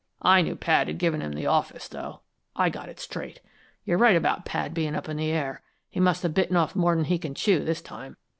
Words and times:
I 0.23 0.41
knew 0.41 0.55
Pad 0.55 0.87
had 0.87 0.97
given 0.97 1.21
him 1.21 1.33
the 1.33 1.45
office, 1.45 1.87
though. 1.87 2.21
I 2.55 2.71
got 2.71 2.89
it 2.89 2.99
straight. 2.99 3.39
You're 3.85 3.99
right 3.99 4.15
about 4.15 4.45
Pad 4.45 4.73
bein' 4.73 4.95
up 4.95 5.07
in 5.07 5.17
the 5.17 5.29
air. 5.31 5.61
He 5.91 5.99
must 5.99 6.23
have 6.23 6.33
bitten 6.33 6.57
off 6.57 6.75
more 6.75 6.95
than 6.95 7.05
he 7.05 7.19
can 7.19 7.35
chew, 7.35 7.63
this 7.63 7.83
time. 7.83 8.17